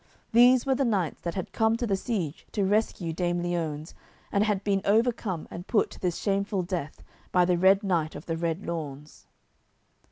[0.31, 3.93] These were knights that had come to the siege to rescue Dame Liones,
[4.31, 8.25] and had been overcome and put to this shameful death by the Red Knight of
[8.25, 9.27] the Red Lawns.